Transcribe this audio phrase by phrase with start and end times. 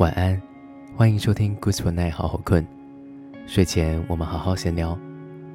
[0.00, 0.40] 晚安，
[0.96, 2.66] 欢迎收听 Good Night，好好困。
[3.46, 4.98] 睡前我们好好闲聊，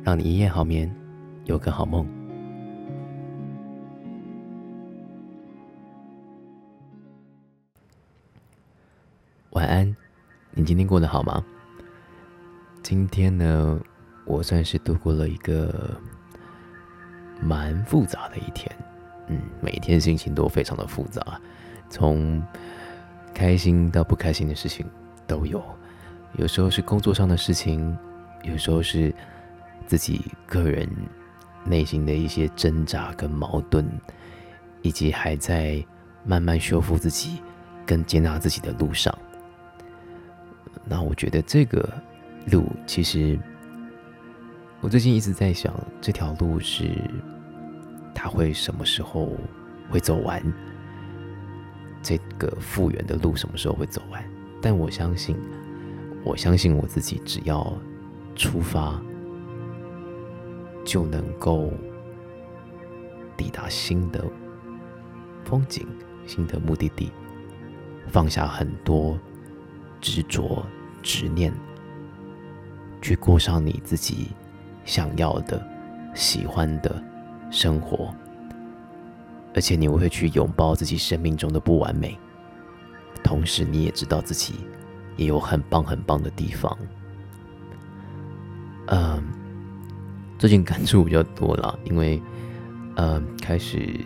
[0.04, 0.96] 让你一夜好眠，
[1.46, 2.07] 有个好梦。
[9.50, 9.95] 晚安，
[10.52, 11.43] 你今天过得好吗？
[12.84, 13.82] 今天呢，
[14.27, 16.00] 我算是度过了一个
[17.41, 18.71] 蛮复杂的一天。
[19.27, 21.41] 嗯，每天心情都非常的复杂，
[21.89, 22.39] 从
[23.36, 24.83] 开心到不开心的事情
[25.27, 25.62] 都有。
[26.38, 27.95] 有时候是工作上的事情，
[28.43, 29.13] 有时候是
[29.85, 30.89] 自己个人
[31.63, 33.85] 内心的一些挣扎跟矛盾，
[34.81, 35.85] 以及还在
[36.23, 37.41] 慢慢修复自己
[37.85, 39.16] 跟接纳自己的路上。
[40.85, 41.88] 那我觉得这个
[42.48, 43.38] 路，其实
[44.79, 45.71] 我最近一直在想，
[46.02, 46.90] 这条路是。
[48.17, 49.34] 他会什么时候
[49.90, 50.41] 会走完
[52.05, 53.36] 这个复原的路？
[53.36, 54.23] 什么时候会走完？
[54.62, 55.36] 但我相信，
[56.23, 57.76] 我相信我自己，只要
[58.35, 59.02] 出发，
[60.84, 61.74] 就能够
[63.35, 64.24] 抵达新的
[65.44, 65.88] 风景、
[66.28, 67.12] 新的目的地，
[68.09, 69.19] 放下很多
[70.00, 70.63] 执着、
[71.01, 71.51] 执念，
[73.01, 74.28] 去过上你自己
[74.84, 75.68] 想要的、
[76.13, 77.03] 喜欢的。
[77.51, 78.13] 生活，
[79.56, 82.17] 而且你会去拥抱自己生命中的不完美，
[83.23, 84.56] 同时你也知道自己
[85.16, 86.78] 也有很棒很棒的地方。
[88.88, 89.23] 嗯，
[90.38, 92.22] 最近感触比较多了，因为
[92.97, 94.06] 嗯开始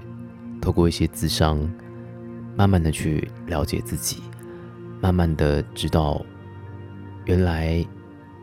[0.61, 1.59] 透过一些智商，
[2.55, 4.21] 慢慢的去了解自己，
[5.01, 6.23] 慢慢的知道
[7.25, 7.83] 原来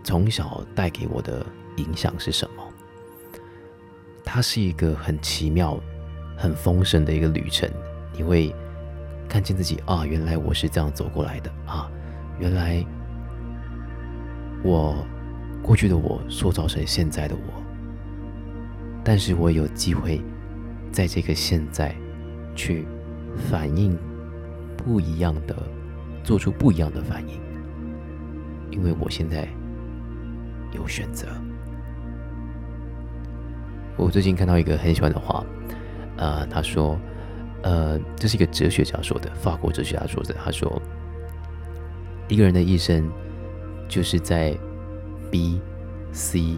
[0.03, 1.47] 从小带给我的
[1.77, 2.63] 影响是什么。
[4.25, 5.81] 它是一个很奇妙、
[6.37, 7.69] 很丰盛的一个旅程。
[8.13, 8.55] 你会
[9.29, 11.91] 看见自己啊，原来我是这样走过来的啊，
[12.39, 12.85] 原来
[14.63, 15.07] 我
[15.63, 17.63] 过去的我塑造成现在的我。
[19.05, 20.21] 但是我有机会
[20.91, 21.95] 在这个现在
[22.55, 22.87] 去
[23.49, 23.97] 反应
[24.77, 25.55] 不一样的，
[26.25, 27.41] 做出不一样的反应，
[28.71, 29.49] 因为我现在
[30.73, 31.29] 有选择。
[33.97, 35.45] 我最近看到一个很喜欢的话，
[36.17, 36.99] 呃，他说，
[37.63, 40.35] 呃，这是一个哲学家说的，法国哲学家说的。
[40.35, 40.81] 他说，
[42.29, 43.11] 一个人的一生
[43.89, 44.57] 就是在
[45.31, 45.61] B、
[46.13, 46.57] C、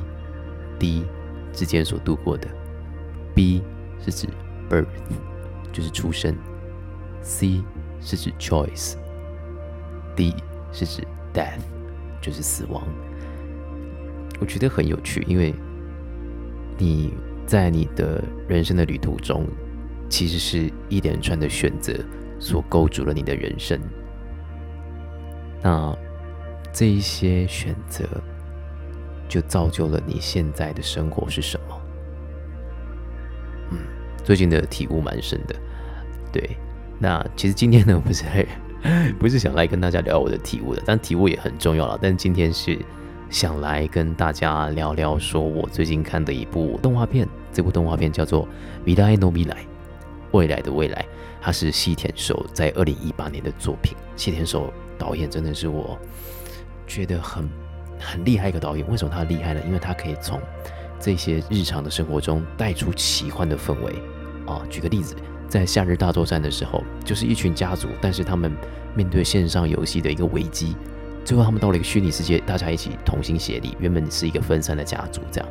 [0.79, 1.05] D
[1.53, 2.49] 之间所度过的。
[3.35, 3.63] B
[4.05, 4.29] 是指
[4.71, 4.87] birth，
[5.73, 6.37] 就是出生
[7.23, 7.63] ；C
[8.01, 10.35] 是指 choice；D
[10.73, 11.03] 是指
[11.35, 11.59] death，
[12.21, 12.83] 就是死亡。
[14.41, 15.55] 我觉得很有趣，因为
[16.77, 17.13] 你。
[17.49, 19.47] 在你的人生的旅途中，
[20.07, 21.95] 其实是一连串的选择
[22.39, 23.81] 所构筑了你的人生。
[25.63, 25.97] 那
[26.71, 28.05] 这一些选择，
[29.27, 31.81] 就造就了你现在的生活是什么？
[33.71, 33.79] 嗯，
[34.23, 35.57] 最近的体悟蛮深的。
[36.31, 36.55] 对，
[36.99, 38.25] 那其实今天呢，不是
[39.19, 41.99] 不是想来跟大家聊我的体悟的，但体悟也很重要了。
[42.03, 42.79] 但今天是。
[43.31, 47.29] 想来跟大家聊聊，说我最近看的一部动画片。
[47.53, 48.45] 这部动画片叫做
[48.87, 49.55] 《未来诺米来》，
[50.33, 51.05] 未来的未来。
[51.41, 53.97] 它是细田守在二零一八年的作品。
[54.17, 55.97] 细田守导演真的是我
[56.87, 57.49] 觉得很
[57.99, 58.87] 很厉害一个导演。
[58.91, 59.61] 为什么他厉害呢？
[59.67, 60.41] 因为他可以从
[60.99, 64.03] 这些日常的生活中带出奇幻的氛围
[64.47, 64.63] 啊。
[64.69, 65.15] 举个例子，
[65.49, 68.53] 在夏日大作战的时候，就是一群家族，但是他们
[68.97, 70.77] 面对线上游戏的一个危机。
[71.25, 73.77] 最后，他们到了一个虚拟世界，大家一起同心协力。
[73.79, 75.49] 原本是一个分散的家族，这样，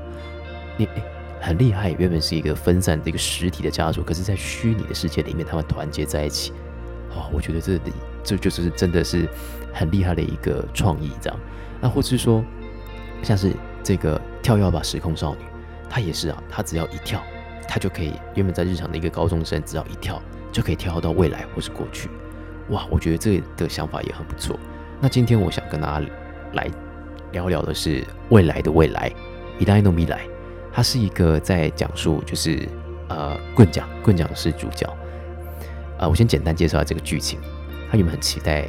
[0.75, 0.87] 你
[1.41, 1.91] 很厉害。
[1.91, 6.51] 原本是一个分散的一个实体的家族，可是，在虚拟的世界里面，他们团结在一起。
[7.11, 7.93] 哦，我觉得这里
[8.23, 9.27] 这就是真的是
[9.73, 11.39] 很厉害的一个创意，这样。
[11.81, 12.43] 那或是说，
[13.23, 15.41] 像是这个跳跃吧时空少女，
[15.89, 17.21] 她也是啊，她只要一跳，
[17.67, 20.21] 她就可以原本在日常的一个高中生，只要一跳
[20.51, 22.09] 就可以跳到未来或是过去。
[22.69, 24.59] 哇，我觉得这个想法也很不错。
[24.99, 26.05] 那今天我想跟大家
[26.53, 26.69] 来
[27.31, 29.11] 聊聊的是未来的未来，
[29.57, 30.27] 米达诺米来，
[30.77, 32.69] 它是一个在讲述，就是
[33.09, 34.85] 呃棍匠，棍匠是主角，
[35.97, 37.39] 啊，我先简单介绍下这个剧情。
[37.89, 38.67] 他原本很期待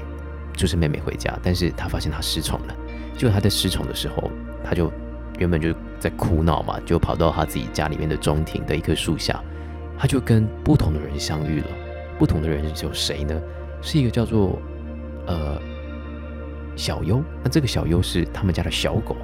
[0.57, 2.75] 就是妹妹回家，但是他发现他失宠了。
[3.15, 4.31] 就他在失宠的时候，
[4.65, 4.91] 他就
[5.39, 9.45] 原本就在哭闹嘛，就跑到他自己家里面的中庭的一棵树下，
[9.99, 11.67] 他就跟不同的人相遇了。
[12.19, 13.39] 不同的人有谁呢？
[13.83, 14.59] 是一个叫做
[15.27, 15.61] 呃。
[16.75, 19.15] 小优，那这个小优是他们家的小狗，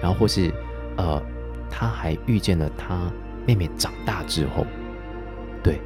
[0.00, 0.52] 然后或是，
[0.98, 1.20] 呃，
[1.70, 3.10] 他还遇见了他
[3.46, 4.66] 妹妹长大之后，
[5.62, 5.80] 对，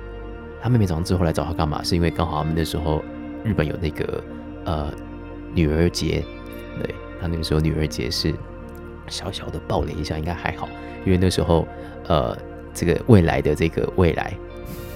[0.60, 1.82] 他妹妹长大之后来找他干嘛？
[1.82, 3.04] 是因为刚好他们那时候
[3.44, 4.24] 日本有那个
[4.64, 4.92] 呃
[5.54, 6.24] 女儿节，
[6.82, 8.34] 对他那个时候女儿节是
[9.08, 10.68] 小小的爆雷一下，应该还好，
[11.04, 11.66] 因为那时候
[12.08, 12.36] 呃，
[12.72, 14.34] 这个未来的这个未来，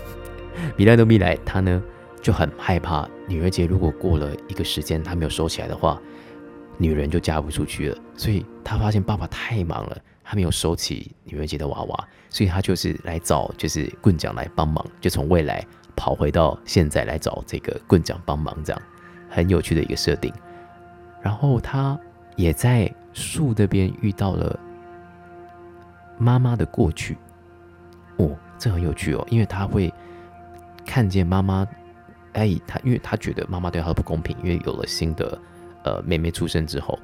[0.77, 1.83] 米莱多米莱他呢
[2.21, 6.01] 就很害怕女儿节如果过了一个时间他没有收起来的话，
[6.77, 9.97] 女人就嫁不出去了，所以他发现爸爸太忙了。
[10.31, 15.67] 他没有收起女儿节的娃娃，所以他就是来找就是棍奖来帮忙，就从未来
[15.97, 18.83] 跑回到现在来找这个棍奖帮忙，这样
[19.31, 20.31] 很有趣的一个设定。
[21.23, 21.99] 然后他
[22.37, 24.61] 也在树那边遇到了
[26.19, 27.17] 妈妈的过去，
[28.19, 29.91] 哦，这很有趣哦，因为他会
[30.85, 31.67] 看见妈妈，
[32.35, 35.41] 哎，他因为他觉得妈妈对他不公平，因为有了新的
[35.85, 36.99] 呃妹妹出生之后。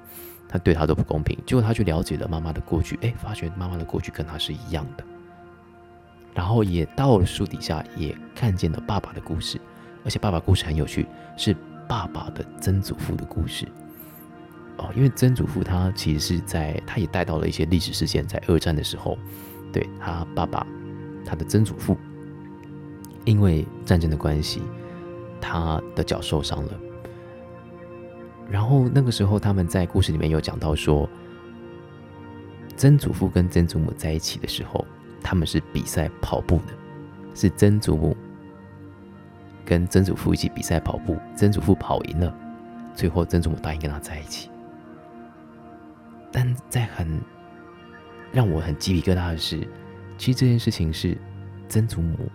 [0.48, 5.04] 他对他都不公平，结果他去了解了妈妈的过去，哎，发觉妈妈的过去跟他是一样的。
[6.34, 9.60] 然后也到了树底下，也看见了爸爸的故事，
[10.04, 11.06] 而且爸爸故事很有趣，
[11.36, 11.56] 是
[11.88, 13.66] 爸爸的曾祖父的故事。
[14.78, 19.16] 哦，因为曾祖父他其实是在，他也带到了一些历史事件，在二战的时候，
[19.72, 20.66] 对他爸爸，
[21.24, 21.96] 他的曾祖父，
[23.24, 24.60] 因为战争的关系，
[25.40, 26.72] 他的脚受伤了。
[28.50, 31.08] 然后那个时候，他们在故事里面有讲到说，
[32.76, 34.84] 曾祖父跟曾祖母在一起的时候，
[35.22, 36.74] 他们是比赛跑步的，
[37.34, 38.16] 是曾祖母
[39.64, 42.36] 跟曾祖父一起比赛跑步，曾祖父跑赢了，
[42.94, 44.50] 最后曾祖母答应跟他在一起。
[46.30, 47.20] 但在很
[48.30, 49.66] 让我很鸡皮疙瘩的是，
[50.18, 51.16] 其实这件事情是
[51.68, 52.28] 曾祖母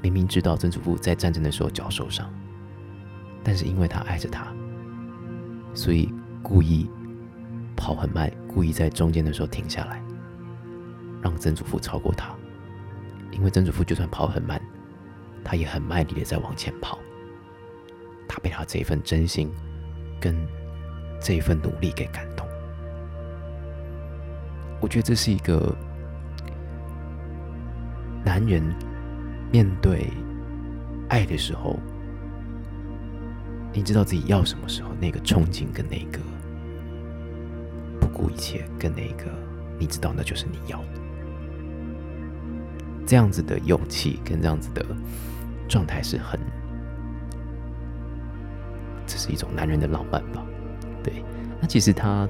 [0.00, 2.28] 明明知道曾祖父在战争的时候脚受伤，
[3.44, 4.52] 但是因为他爱着他。
[5.74, 6.88] 所以故意
[7.76, 10.02] 跑很慢，故意在中间的时候停下来，
[11.22, 12.34] 让曾祖父超过他。
[13.30, 14.60] 因为曾祖父就算跑很慢，
[15.42, 16.98] 他也很卖力的在往前跑。
[18.28, 19.50] 他被他这一份真心
[20.20, 20.36] 跟
[21.20, 22.46] 这一份努力给感动。
[24.80, 25.74] 我觉得这是一个
[28.24, 28.62] 男人
[29.50, 30.10] 面对
[31.08, 31.78] 爱的时候。
[33.72, 34.90] 你知道自己要什么时候？
[35.00, 36.18] 那个憧憬跟那个
[37.98, 39.24] 不顾一切，跟那个
[39.78, 41.00] 你知道那就是你要的，
[43.06, 44.84] 这样子的勇气跟这样子的
[45.68, 46.38] 状态是很，
[49.06, 50.44] 这是一种男人的浪漫吧？
[51.02, 51.24] 对。
[51.60, 52.28] 那其实他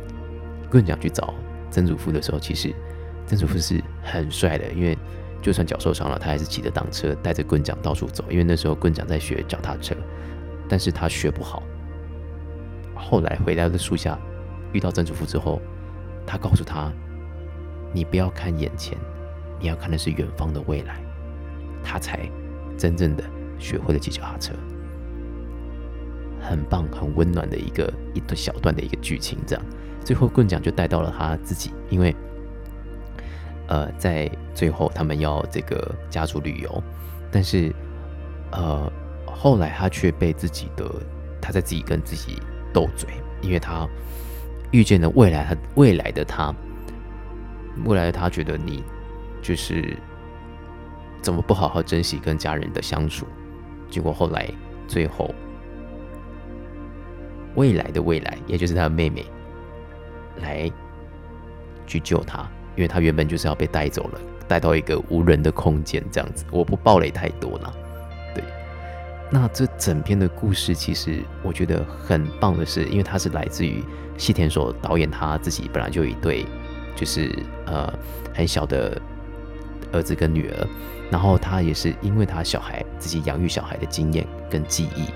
[0.70, 1.34] 棍讲去找
[1.70, 2.72] 曾祖父的时候，其实
[3.26, 4.96] 曾祖父是很帅的，因为
[5.42, 8.24] 就算脚受伤了，他还是骑着单车，带着棍讲到处走。
[8.30, 9.94] 因为那时候棍讲在学脚踏车。
[10.72, 11.62] 但是他学不好。
[12.94, 14.18] 后来回到了树下，
[14.72, 15.60] 遇到曾祖父之后，
[16.26, 16.90] 他告诉他
[17.92, 18.96] ：“你不要看眼前，
[19.60, 20.98] 你要看的是远方的未来。”
[21.84, 22.26] 他才
[22.78, 23.22] 真正的
[23.58, 24.54] 学会了骑脚踏车。
[26.40, 29.38] 很棒、很温暖的一个一段小段的一个剧情。
[29.46, 29.62] 这样，
[30.02, 32.16] 最后棍奖就带到了他自己，因为
[33.66, 36.82] 呃，在最后他们要这个家族旅游，
[37.30, 37.70] 但是
[38.52, 38.90] 呃。
[39.34, 40.84] 后来他却被自己的，
[41.40, 42.40] 他在自己跟自己
[42.72, 43.08] 斗嘴，
[43.40, 43.88] 因为他
[44.70, 46.54] 遇见了未来，他未来的他，
[47.84, 48.84] 未来的他觉得你
[49.42, 49.96] 就是
[51.20, 53.26] 怎么不好好珍惜跟家人的相处，
[53.90, 54.48] 结果后来
[54.86, 55.34] 最后
[57.56, 59.26] 未来的未来，也就是他的妹妹
[60.40, 60.70] 来
[61.86, 67.74] 去救他，因为他原本就是要被带走了，带到一个无人的空间这样子，我不暴雷太多了。
[69.34, 73.82] 那这整篇的故事，其实我觉得很棒的是，因为它是来自于
[74.18, 76.44] 细田守导演他自己本来就有一对，
[76.94, 77.34] 就是
[77.64, 77.90] 呃
[78.34, 79.00] 很小的
[79.90, 80.68] 儿子跟女儿，
[81.10, 85.06] 然后他也是因为他小孩自己养育小孩的经验跟记忆，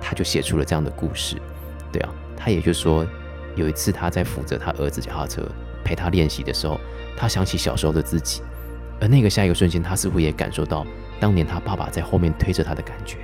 [0.00, 1.36] 他就写出了这样的故事。
[1.90, 3.04] 对啊，他也就说
[3.56, 5.42] 有一次他在扶着他儿子脚踏车
[5.82, 6.78] 陪他练习的时候，
[7.16, 8.40] 他想起小时候的自己，
[9.00, 10.86] 而那个下一个瞬间，他似乎也感受到。
[11.20, 13.18] 当年他爸爸在后面推着他的感觉，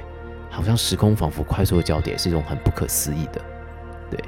[0.50, 3.40] 好像时空仿佛快速的交叠，是一种很不可思议的。
[4.10, 4.20] 对，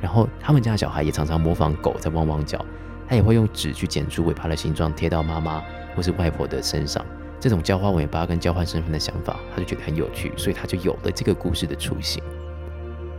[0.00, 2.64] 然后他们家小孩也常常模仿狗在汪汪叫，
[3.08, 5.62] 他也会用纸去剪出尾巴的形状贴到妈妈
[5.96, 7.04] 或是外婆的身上。
[7.40, 12.22] 这种交换尾巴跟交换身份的想法，他就觉得很有趣，所以他就有了这个故事的雏形。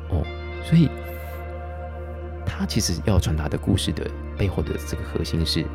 [0.09, 0.23] 哦，
[0.63, 0.89] 所以
[2.45, 5.65] 他其实要传达的故事的背后的这个核心是，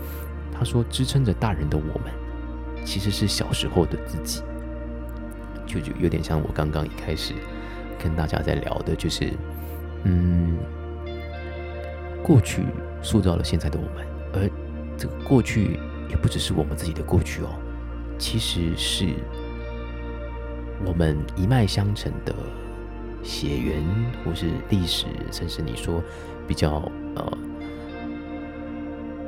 [0.56, 2.25] 他说支撑着大人的我们。
[2.87, 4.43] 其实是小时候的自己，
[5.66, 7.35] 就就有点像我刚刚一开始
[7.99, 9.33] 跟大家在聊的，就是，
[10.05, 10.57] 嗯，
[12.23, 12.62] 过去
[13.02, 14.49] 塑造了现在的我们，而
[14.97, 17.49] 这个过去也不只是我们自己的过去哦，
[18.19, 19.09] 其实是
[20.85, 22.33] 我们一脉相承的
[23.25, 23.83] 血缘
[24.25, 26.00] 或是历史，甚至你说
[26.47, 27.38] 比较呃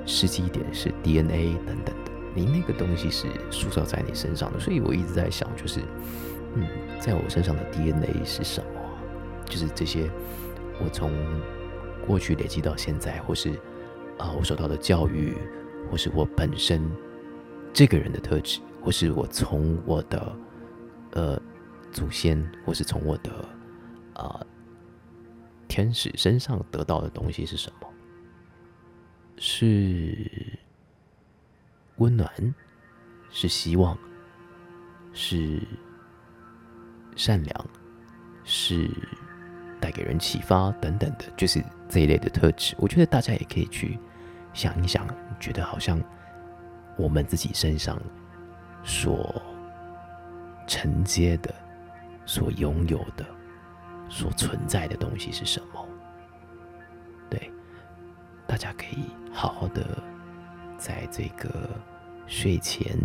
[0.06, 1.94] 实际一点是 DNA 等等，
[2.38, 4.60] 你那个东西是塑造在你身上的。
[4.60, 5.80] 所以我一直在想，就是
[6.54, 6.66] 嗯，
[7.00, 8.70] 在我身上的 DNA 是什么？
[9.46, 10.10] 就是这些
[10.80, 11.12] 我从
[12.06, 13.50] 过去累积到现在，或是
[14.18, 15.36] 啊我受到的教育，
[15.90, 16.88] 或是我本身
[17.72, 20.36] 这个人的特质，或是我从我的
[21.12, 21.42] 呃
[21.90, 23.30] 祖先，或是从我的。
[24.14, 24.44] 啊，
[25.68, 27.88] 天使身上得到的东西是什么？
[29.36, 30.28] 是
[31.98, 32.28] 温暖，
[33.30, 33.96] 是希望，
[35.12, 35.62] 是
[37.14, 37.66] 善良，
[38.42, 38.90] 是
[39.80, 42.74] 带给人启发等等的，就是这一类的特质。
[42.78, 43.98] 我觉得大家也可以去
[44.52, 45.06] 想一想，
[45.38, 46.00] 觉得好像
[46.96, 48.00] 我们自己身上
[48.82, 49.40] 所
[50.66, 51.54] 承接的、
[52.26, 53.24] 所拥有的。
[54.10, 55.86] 所存在的东西是什么？
[57.28, 57.52] 对，
[58.46, 60.02] 大家可以好好的
[60.78, 61.50] 在这个
[62.26, 62.96] 睡前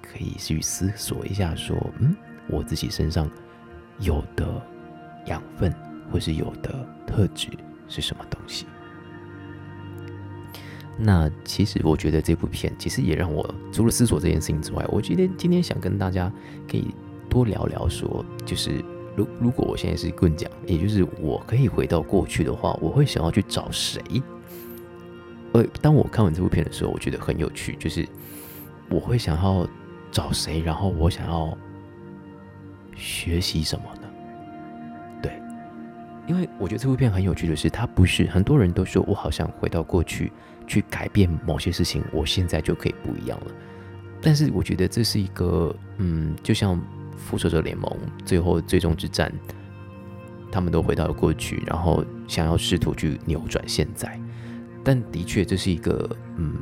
[0.00, 2.14] 可以去思索一下，说，嗯，
[2.48, 3.28] 我自己身上
[3.98, 4.46] 有的
[5.26, 5.74] 养分
[6.12, 7.48] 或是有的特质
[7.88, 8.66] 是什么东西？
[10.98, 16.30] 那其实我觉得这部片其实也让我除了思索这件事情之外，我今天今天想跟大家
[16.70, 16.94] 可以
[17.28, 18.84] 多聊聊，说就是。
[19.14, 24.00] 如如果我现在是棍匠，也就是我可以回到过去的话，我会想要去找谁？
[25.52, 28.08] 呃，当我看完这部片的时候，我觉得很有趣，就是
[28.90, 29.66] 我会想要
[30.10, 31.56] 找谁，然后我想要
[32.94, 34.08] 学习什么呢？
[35.22, 35.32] 对，
[36.26, 40.32] 因为我觉得这部片很有趣的是，它不是很多人都说我好像回到过去
[40.66, 43.46] 去改变某些事情，我现在就可以不一样了。
[44.20, 46.80] 但是我觉得这是一个，嗯，就像。
[47.14, 47.88] 复仇者联盟
[48.24, 49.32] 最后最终之战，
[50.50, 54.18] 他们都回到了过去，然后想要试图去扭转现在。
[54.84, 56.56] 但的确，这是一个嗯，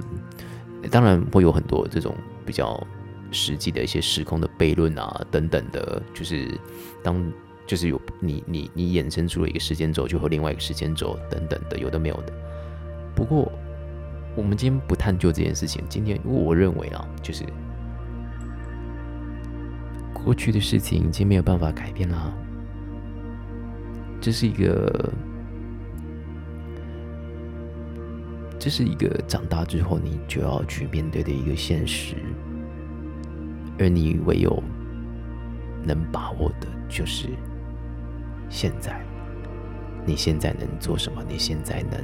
[0.90, 2.86] 当然会有很多这种比较
[3.30, 6.58] 实际的一些时空的悖论啊等等的，就是
[7.02, 7.32] 当
[7.66, 12.32] 就是有你你你衍生出了一个时间轴，就和另外一个时间轴等等的，有的没有的。
[13.14, 13.50] 不过
[14.36, 17.44] 我们今天不探究这件事情，今天因为我认为啊，就是。
[20.22, 22.34] 过去的事情已经没有办法改变了，
[24.20, 25.10] 这是一个，
[28.60, 32.14] 这是一个长大之后你就要去面对的一个现实，
[33.78, 34.62] 而你唯有
[35.82, 37.30] 能把握的就是
[38.50, 39.00] 现在，
[40.04, 41.24] 你现在能做什么？
[41.26, 41.98] 你现在能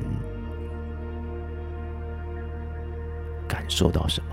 [3.47, 4.31] 感受到什么？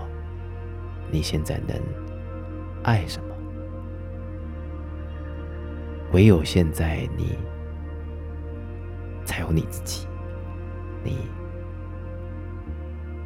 [1.12, 1.76] 你现在能
[2.84, 3.34] 爱什么？
[6.12, 7.36] 唯有现在，你
[9.26, 10.06] 才有你自己，
[11.02, 11.18] 你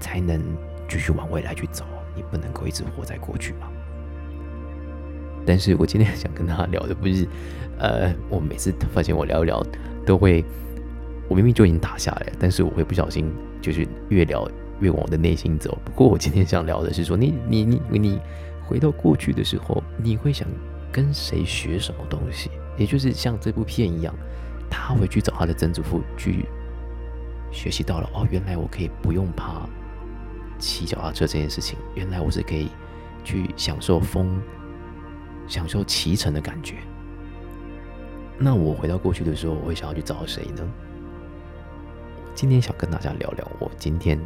[0.00, 0.40] 才能
[0.88, 1.84] 继续往未来去走。
[2.14, 3.68] 你不能够一直活在过去嘛？
[5.46, 7.26] 但是我今天想跟他聊的不是，
[7.78, 9.64] 呃，我每次发现我聊一聊
[10.04, 10.44] 都会，
[11.28, 14.50] 我明明就已经打下来，但是我会不小心就是越聊
[14.80, 15.78] 越往我的内心走。
[15.84, 18.20] 不过我今天想聊的是说， 你你你你
[18.66, 20.46] 回到过去的时候，你会想
[20.90, 22.50] 跟谁学什么东西？
[22.76, 24.14] 也就是像这部片一样，
[24.68, 26.44] 他回去找他的曾祖父去
[27.50, 29.66] 学习到了哦，原来我可以不用怕
[30.58, 32.70] 骑脚踏车这件事情，原来我是可以
[33.24, 34.40] 去享受风、
[35.46, 36.76] 享受骑乘的感觉。
[38.38, 40.62] 那我回到过去的时候，我会想要去找谁呢？
[42.34, 44.18] 今天想跟大家聊聊，我今天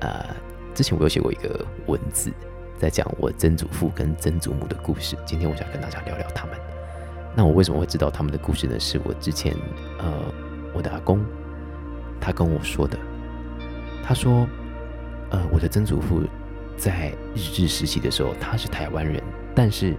[0.00, 0.34] 呃，
[0.74, 2.32] 之前我有写过一个文字，
[2.78, 5.16] 在讲我曾祖父跟曾祖母的故事。
[5.24, 6.56] 今天我想跟大家聊聊他们。
[7.36, 8.78] 那我为什么会知道他们的故事呢？
[8.80, 9.54] 是我之前，
[9.98, 10.34] 呃，
[10.74, 11.24] 我的阿公，
[12.20, 12.98] 他跟我说的。
[14.02, 14.48] 他说，
[15.30, 16.22] 呃，我的曾祖父
[16.76, 19.22] 在日治时期的时候，他是台湾人，
[19.54, 19.96] 但是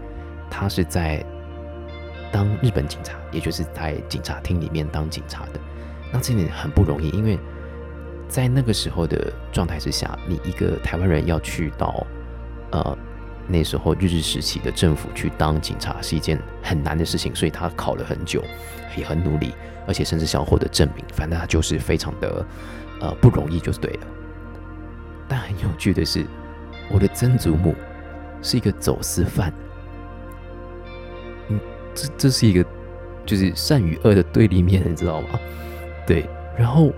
[0.50, 1.26] 他是在
[2.32, 5.60] 当日本警察，也就是在警察厅里面当警察的。
[6.12, 7.40] 那这点很不容易，因为
[8.28, 12.06] 在那个时候的状态之下，你一个台湾人要去到，
[12.72, 12.98] 呃。
[13.48, 18.42] 那时候日治时期的政府去当警察是一件很难的事情，所以他考了很久，
[18.96, 19.52] 也很努力，
[19.86, 21.04] 而且甚至想获得证明。
[21.12, 22.46] 反正他就是非常的
[23.02, 24.08] 呃不容易，就是对了。
[25.32, 26.26] 但很有趣的是，
[26.90, 27.74] 我的曾祖母
[28.42, 29.54] 是一个走私犯。
[31.48, 31.58] 嗯，
[31.96, 32.66] 这这是一个
[33.26, 35.40] 就是善与恶的对立面，你知道吗？
[36.06, 36.92] 对，然后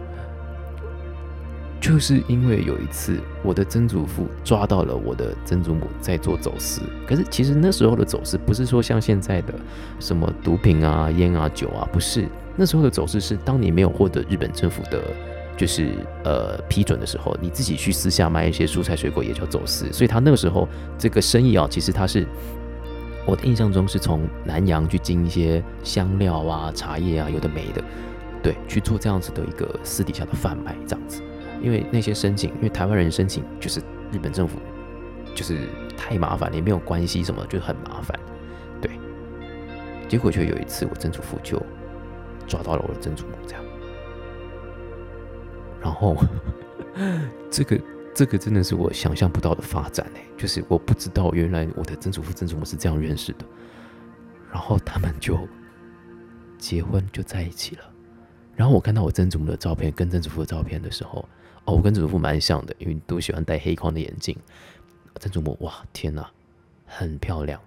[1.79, 9.53] 就是因为有一次我的曾祖父抓到了我的曾祖母在做走私，可是其实那时候的走私不是说像现在的
[9.99, 12.27] 什么毒品啊、烟啊、酒啊，不是。
[12.55, 15.03] 那时候的走私是当你没有获得日本政府的，
[15.55, 15.91] 就是
[16.23, 19.91] 呃批准的时候，你自己去私下卖一些蔬菜水果也叫走私。
[19.91, 20.67] 所以他那个时候
[20.97, 22.27] 这个生意啊，其实他是
[23.25, 27.83] 我的印象中是从南洋去进一些香料啊、茶叶啊，有的没的，
[28.41, 31.21] 对，去做这样子的一个私底下的贩卖这样子。
[31.61, 33.79] 因为那些申请，因为台湾人申请就是
[34.11, 34.57] 日本政府
[35.35, 38.19] 就是太麻烦，也没有关系什么，就很麻烦。
[38.81, 38.91] 对，
[40.09, 41.61] 结果就有一次我曾祖父就。
[42.45, 43.62] 抓到了我的曾祖母，这样，
[45.83, 46.15] 然后
[47.51, 47.79] 这个
[48.15, 53.45] 这个真的是我想象不到的发展哎，就是我不知道原来我的曾祖父曾祖母是这样认识的，
[54.49, 55.37] 然后他们就
[56.57, 57.83] 结婚就在一起了，
[58.55, 61.27] 然后我看到我曾祖母的照片跟曾祖父的照片的时候，
[61.65, 64.33] 哦，我跟曾祖父蛮像的，因为都喜欢戴黑框的眼镜，
[65.19, 66.25] 曾祖母哇天哪，
[66.85, 67.59] 很漂亮，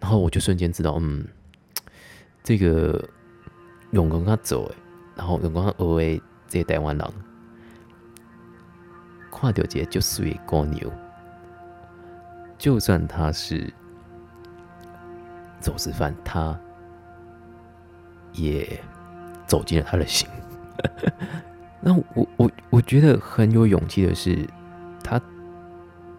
[0.00, 1.24] 然后我就瞬间知道，嗯，
[2.42, 3.08] 这个。
[3.92, 4.74] 用光他走诶，
[5.16, 7.08] 然后永光他学诶，这些台湾人
[9.30, 10.92] 看到这就属于公牛，
[12.56, 13.72] 就算他是
[15.60, 16.58] 走私犯，他
[18.32, 18.80] 也
[19.46, 20.28] 走进了他的心。
[21.80, 24.48] 那我我我觉得很有勇气的是，
[25.02, 25.20] 他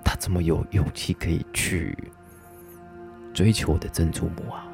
[0.04, 1.98] 他怎么有勇气可以去
[3.34, 4.66] 追求我的曾祖母啊？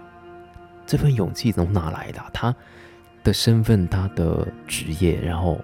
[0.86, 2.24] 这份勇气从哪来的？
[2.34, 2.56] 他。
[3.24, 5.60] 的身份，他的职业，然后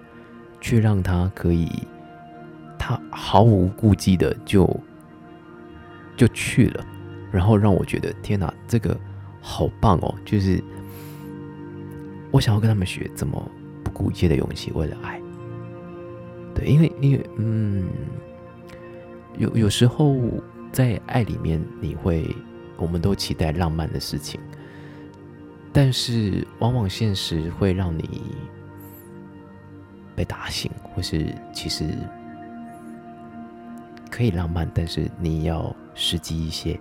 [0.60, 1.86] 却让他可以，
[2.84, 4.68] 他毫无顾忌的就
[6.16, 6.84] 就去了，
[7.30, 8.98] 然后让我觉得天哪，这个
[9.40, 10.12] 好棒哦！
[10.24, 10.60] 就是
[12.32, 13.40] 我想要跟他们学怎么
[13.84, 15.20] 不顾一切的勇气，为了爱。
[16.56, 17.86] 对，因为因为嗯，
[19.38, 20.16] 有有时候
[20.72, 22.34] 在爱里面，你会
[22.76, 24.40] 我们都期待浪漫的事情。
[25.72, 28.22] 但是，往往现实会让你
[30.16, 31.86] 被打醒，或是其实
[34.12, 36.78] 可以浪漫，但是你要实际一些。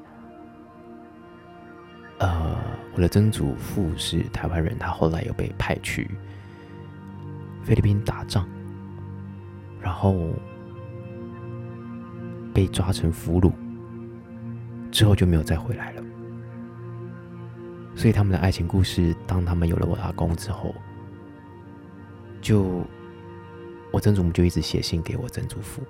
[2.20, 2.58] 呃，
[2.94, 6.12] 我的曾祖父是台湾人，他后来又被派去
[7.63, 8.46] 菲律宾打仗，
[9.80, 10.30] 然后
[12.54, 13.54] 被抓成俘虏，
[14.91, 16.04] 之后就没有再回来了。
[17.96, 20.76] 所以他们的爱情故事，当他们有了我阿公之后，
[22.41, 22.86] 就
[23.89, 25.82] 我曾祖母就一直写信给我曾祖父，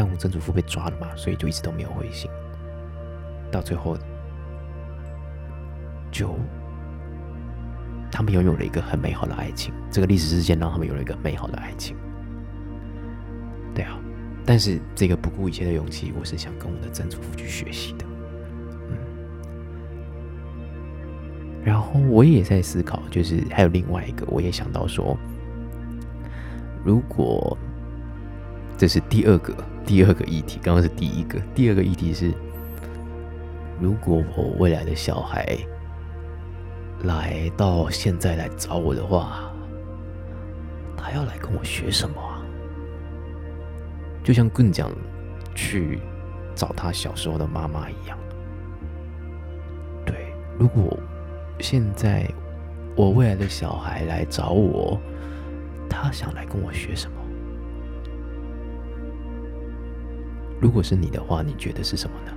[0.00, 2.30] 但我曾祖父被抓了嘛，所以就一直都没有回信。
[3.52, 3.98] 到最后，
[6.10, 6.34] 就
[8.10, 11.94] 他们拥有了一个很美好的爱情，这个历史事件让他们有了一个美好的爱情。
[13.74, 13.98] 对啊，
[14.46, 18.06] 但是这个不顾一切的勇气，我是想跟我的曾祖父去学习的。
[18.88, 18.96] 嗯
[21.62, 25.14] 然后我也在思考，就是还有另外一个，我也想到说，
[26.82, 27.54] 如果
[28.80, 32.32] 这是第二个第二个议题，刚刚是第一个，第二个议题是，
[33.78, 35.58] 如果我未来的小孩
[37.02, 39.52] 来到现在来找我的话，
[40.96, 42.16] 他要来跟我学什么？
[44.24, 44.90] 就像更讲
[45.54, 46.00] 去
[46.54, 48.16] 找他小时候的妈妈一样。
[50.06, 50.98] 对，如果。
[51.62, 52.26] 现在，
[52.96, 54.98] 我未来的小孩来找我，
[55.90, 57.19] 他想来跟我学什么？
[60.60, 62.32] 如果是你的话，你觉得是什么呢？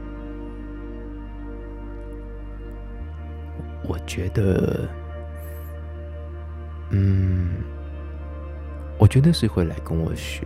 [3.86, 4.88] 我觉得，
[6.92, 7.62] 嗯，
[8.98, 10.42] 我觉得是会来跟我学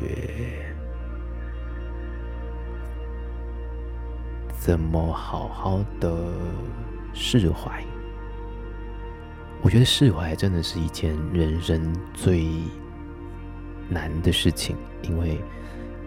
[4.58, 6.34] 怎么好好的
[7.14, 7.84] 释怀。
[9.62, 12.48] 我觉得释怀真的是一件人生最
[13.88, 15.40] 难的事情，因为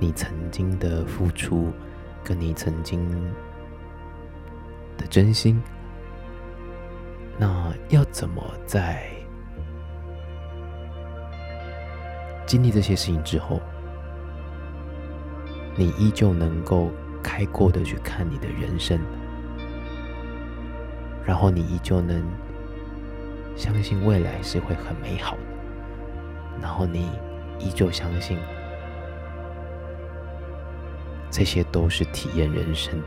[0.01, 1.71] 你曾经的付出，
[2.25, 3.07] 跟你曾经
[4.97, 5.63] 的真心，
[7.39, 9.05] 那要怎么在
[12.47, 13.61] 经历这些事情之后，
[15.77, 16.91] 你依旧能够
[17.23, 18.99] 开阔的去看你的人生，
[21.25, 22.25] 然后你依旧能。
[23.57, 25.43] 相信未来是会很美好的，
[26.63, 27.11] 然后你
[27.59, 28.39] 依旧相信，
[31.41, 33.03] 这些都是体验人生。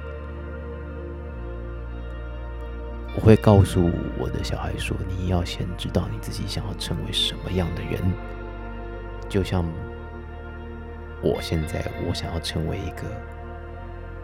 [3.15, 8.01] 我会告诉我的小孩说：“你要先知道你自己想要成为什么样的人。”
[9.29, 9.63] 就像
[11.21, 13.03] 我现在我想要成为一个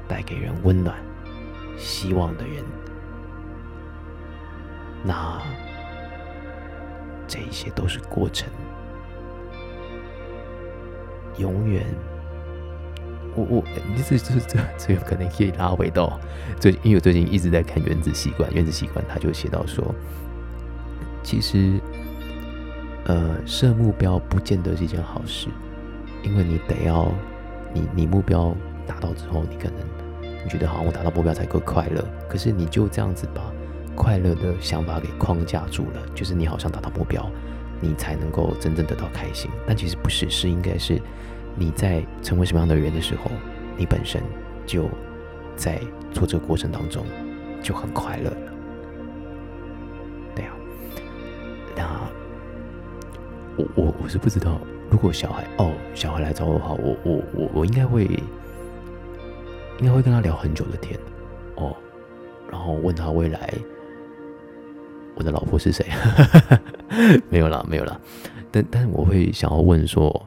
[0.08, 0.98] 带给人温暖、
[1.78, 2.65] 希望的人，
[5.04, 5.39] 那
[7.28, 8.50] 这一些都是过程，
[11.38, 11.86] 永远。
[13.39, 13.63] 我我，
[13.95, 16.19] 你这这这这有可能可以拉回到
[16.60, 19.95] 最，因为我最近一直在看《原子习惯》，《原子习惯》他就写到说，
[21.23, 21.80] 其实，
[23.06, 25.47] 呃，设目标不见得是一件好事，
[26.23, 27.10] 因为你得要，
[27.73, 28.54] 你你目标
[28.86, 29.80] 达到之后，你可能
[30.43, 33.41] 你觉得好像我达到目标才够快乐，可是你就这样子把
[33.95, 37.30] 快乐的想法给框架住了，就是你好像达到目标，
[37.80, 41.02] 你才能够真正得到开心，但其实不是，是应该是。
[41.60, 43.30] 你在成为什么样的人的时候，
[43.76, 44.24] 你本身
[44.65, 44.89] 就
[45.58, 45.78] 在
[46.13, 47.06] 做这个过程当中
[47.62, 48.54] 就很快乐了。
[50.34, 50.56] 对啊，
[51.76, 52.10] 那
[53.58, 54.58] 我我我是不知道，
[54.89, 58.06] 如果小孩哦，小孩来找我的话，我我我我应该会
[59.80, 60.98] 应该会跟他聊很久的天
[61.56, 61.76] 哦，
[62.50, 63.54] 然后问他未来
[65.15, 65.86] 我的老婆是谁？
[67.30, 68.00] 没有啦，没有啦，
[68.50, 70.26] 但但是我会想要问说。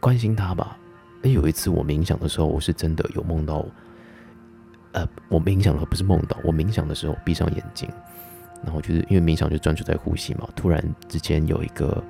[0.00, 0.76] 关心他吧。
[1.22, 3.64] 哎，有一次我冥想的时候，我是真的有梦到，
[4.92, 7.88] 呃，我冥想的不是梦到，我冥想的时候闭上眼睛，
[8.64, 10.48] 然后就是因为冥想就专注在呼吸嘛。
[10.56, 12.02] 突然之间有一个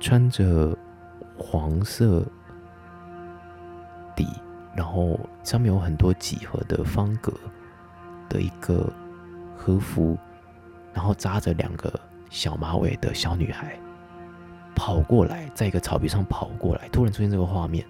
[0.00, 0.76] 穿着
[1.38, 2.26] 黄色
[4.16, 4.26] 底，
[4.74, 7.32] 然后上面有很多几何的方格
[8.28, 8.92] 的一个
[9.56, 10.18] 和服，
[10.92, 11.92] 然后扎着两个
[12.28, 13.78] 小马尾的小女孩。
[14.86, 17.84] 跑过来，在一个草皮上跑过来，突然出现这个画面，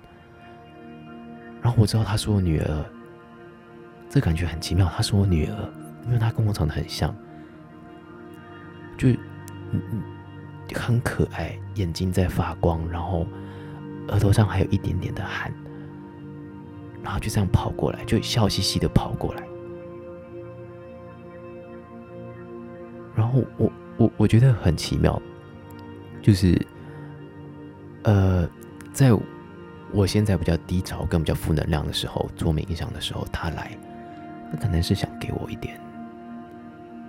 [1.61, 2.85] 然后我知道她是我女儿，
[4.09, 4.89] 这感觉很奇妙。
[4.89, 5.73] 她是我女儿，
[6.07, 7.15] 因为她跟我长得很像，
[8.97, 9.11] 就
[10.75, 13.27] 很可爱，眼睛在发光，然后
[14.09, 15.53] 额头上还有一点点的汗，
[17.03, 19.47] 然后就这样跑过来，就笑嘻嘻的跑过来，
[23.15, 25.21] 然后我我我觉得很奇妙，
[26.23, 26.59] 就是。
[28.07, 28.49] 呃，
[28.93, 29.13] 在
[29.91, 33.77] 我现在比较低潮、更比较负能量的时候，做冥想的时候，他来，
[34.53, 35.77] 他可能是想给我一点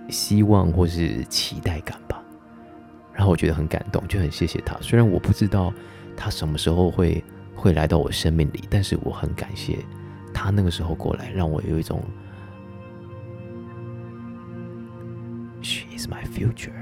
[0.08, 2.20] 希望或是期待感吧。
[3.12, 4.76] 然后我觉得很感动，就很谢谢他。
[4.80, 5.72] 虽然我不知道
[6.16, 7.22] 他什么时候会
[7.54, 9.78] 会来到我生命里，但是我很感谢
[10.34, 12.02] 他那个时候过来，让我有一种
[15.62, 16.72] She is my future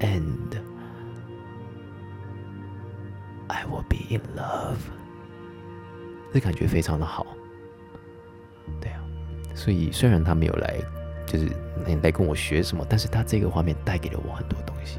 [0.00, 0.53] and
[4.36, 4.76] love，
[6.32, 7.26] 这感觉非常的好，
[8.80, 9.00] 对啊，
[9.54, 10.78] 所以虽然他没有来，
[11.26, 11.48] 就是
[12.02, 14.98] 来跟我学什么，但是他这个画面带给了我很多东西，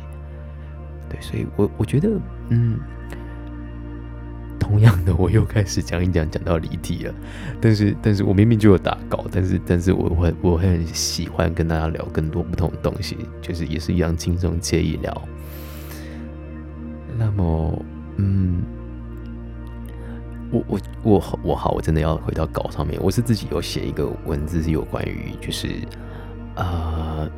[1.10, 2.10] 对，所以我我觉得，
[2.49, 2.80] 嗯，
[4.60, 7.13] 同样的，我又开始讲一讲，讲到离题了，
[7.62, 15.21] 但是，但是我明明就有打稿，但是，但是我会，我很喜欢跟大家聊更多不同的东西，就是也是一样轻松惬意聊，
[17.17, 17.86] 那么。
[20.55, 22.97] 我我我好我好，我真的要回到稿上面。
[23.03, 25.81] 我是自己有写一个文字，是有关于就是，
[26.55, 27.29] 呃，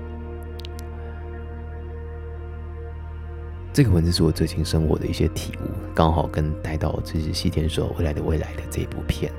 [3.74, 9.32] 这个文字是我最近生活的一些体悟，刚好跟带到这是西田守未来的未来的这一部片，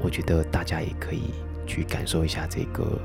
[0.00, 1.30] 我觉得大家也可以
[1.66, 3.00] 去感受一下这个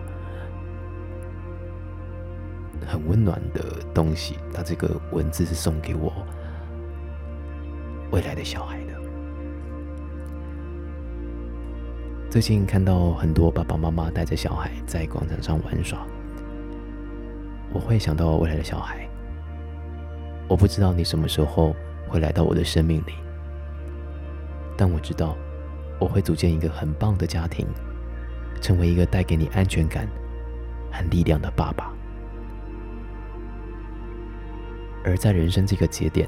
[2.85, 4.35] 很温暖的东西。
[4.53, 6.11] 那这个文字是送给我。
[8.11, 8.79] 未来的小孩
[12.35, 16.05] 最近看到很多爸爸妈妈带着小孩在广场上玩耍，
[17.71, 19.07] 我会想到未来的小孩。
[20.49, 21.73] 我不知道你什么时候
[22.09, 23.13] 会来到我的生命里，
[24.75, 25.33] 但我知道
[25.97, 27.65] 我会组建一个很棒的家庭，
[28.59, 30.05] 成为一个带给你安全感
[30.91, 31.89] 和力量的爸爸。
[35.05, 36.27] 而在人生这个节点。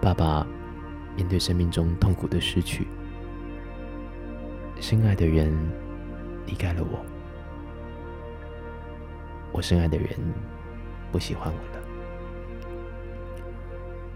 [0.00, 0.44] 爸爸
[1.14, 2.88] 面对生命中痛苦的失去，
[4.82, 5.56] 深爱的人
[6.44, 6.98] 离开了我，
[9.52, 10.08] 我深爱的人
[11.12, 11.80] 不喜欢我了。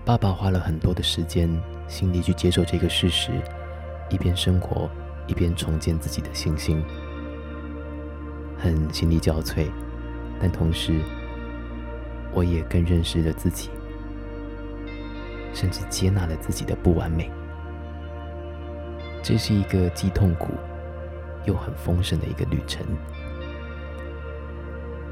[0.04, 1.48] 爸爸花了很多的时间、
[1.86, 3.30] 心力去接受这个事实，
[4.10, 4.90] 一边生活，
[5.28, 6.84] 一边重建自己的信心，
[8.58, 9.68] 很心力交瘁，
[10.40, 11.00] 但同时，
[12.32, 13.70] 我也更认识了自己。
[15.54, 17.30] 甚至接纳了自己的不完美，
[19.26, 20.52] 这是一个既痛苦
[21.46, 22.86] 又很丰盛的一个旅程。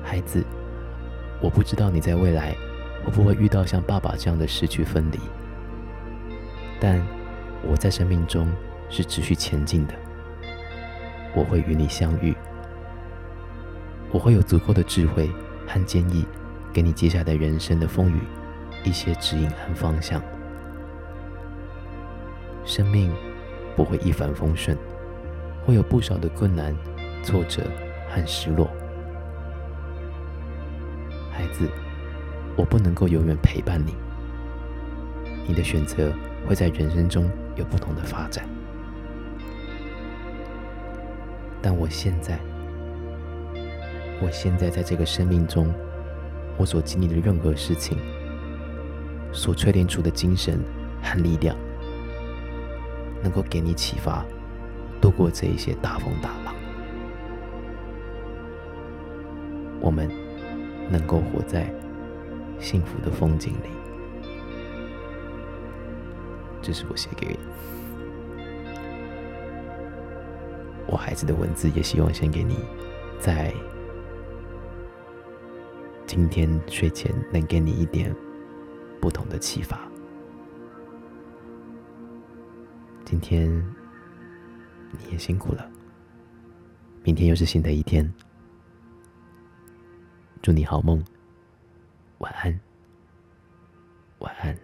[0.05, 0.44] 孩子，
[1.40, 2.55] 我不知道你在未来
[3.05, 5.18] 会不会遇到像爸爸这样的失去分离，
[6.79, 7.05] 但
[7.68, 8.48] 我在生命中
[8.88, 9.94] 是持续前进的。
[11.35, 12.37] 我会与你相遇，
[14.12, 15.29] 我会有足够的智慧
[15.66, 16.24] 和坚毅，
[16.72, 18.20] 给你接下来人生的风雨
[18.85, 20.22] 一些指引和方向。
[22.64, 23.12] 生命
[23.77, 24.77] 不会一帆风顺，
[25.65, 26.75] 会有不少的困难、
[27.23, 27.63] 挫折
[28.09, 28.69] 和失落。
[31.33, 31.69] 孩子，
[32.57, 33.95] 我不能够永远陪伴你，
[35.47, 36.13] 你的选择
[36.47, 38.49] 会在人生中有不同的发展。
[41.61, 42.39] 但我现在，
[44.21, 45.73] 我现在在这个生命中，
[46.57, 47.99] 我所经历的任何事情，
[49.33, 50.61] 所淬炼出的精神
[51.03, 51.57] 和力量，
[53.25, 54.25] 能够给你启发，
[55.01, 56.55] 度过这一些大风大浪。
[59.81, 60.09] 我们
[60.91, 61.75] 能够活在
[62.61, 63.71] 幸福的风景里。
[66.63, 67.37] 这是我写给。
[70.87, 72.59] 我孩子的文字也希望先给你，
[73.19, 73.53] 在
[76.07, 78.15] 今天睡前能给你一点
[79.01, 79.91] 不同的启发。
[83.14, 83.48] 今天
[84.90, 85.70] 你也辛苦了，
[87.05, 88.12] 明天又是新的一天。
[90.42, 91.00] 祝你好梦，
[92.18, 92.61] 晚安，
[94.18, 94.63] 晚安。